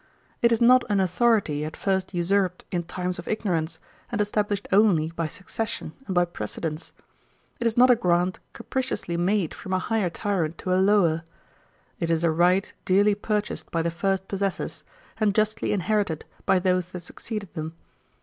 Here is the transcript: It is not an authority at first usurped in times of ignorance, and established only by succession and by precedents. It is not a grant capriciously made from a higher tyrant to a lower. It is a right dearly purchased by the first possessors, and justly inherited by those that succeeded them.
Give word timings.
It 0.41 0.51
is 0.51 0.59
not 0.59 0.83
an 0.89 0.99
authority 0.99 1.63
at 1.63 1.77
first 1.77 2.11
usurped 2.11 2.65
in 2.71 2.81
times 2.81 3.19
of 3.19 3.27
ignorance, 3.27 3.77
and 4.11 4.19
established 4.19 4.67
only 4.71 5.11
by 5.15 5.27
succession 5.27 5.93
and 6.07 6.15
by 6.15 6.25
precedents. 6.25 6.91
It 7.59 7.67
is 7.67 7.77
not 7.77 7.91
a 7.91 7.95
grant 7.95 8.39
capriciously 8.53 9.15
made 9.15 9.53
from 9.53 9.73
a 9.73 9.77
higher 9.77 10.09
tyrant 10.09 10.57
to 10.57 10.73
a 10.73 10.81
lower. 10.81 11.21
It 11.99 12.09
is 12.09 12.23
a 12.23 12.31
right 12.31 12.73
dearly 12.83 13.13
purchased 13.13 13.69
by 13.69 13.83
the 13.83 13.91
first 13.91 14.27
possessors, 14.27 14.83
and 15.19 15.35
justly 15.35 15.71
inherited 15.71 16.25
by 16.47 16.57
those 16.57 16.89
that 16.89 17.01
succeeded 17.01 17.53
them. 17.53 17.75